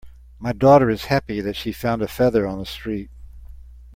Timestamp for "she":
1.55-1.71